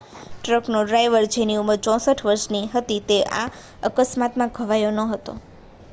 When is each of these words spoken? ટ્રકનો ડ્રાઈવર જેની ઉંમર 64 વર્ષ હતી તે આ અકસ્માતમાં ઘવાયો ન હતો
ટ્રકનો 0.37 0.79
ડ્રાઈવર 0.83 1.27
જેની 1.35 1.57
ઉંમર 1.57 1.77
64 1.81 2.25
વર્ષ 2.25 2.47
હતી 2.73 2.99
તે 3.07 3.19
આ 3.35 3.45
અકસ્માતમાં 3.83 4.55
ઘવાયો 4.57 4.93
ન 4.95 5.07
હતો 5.09 5.41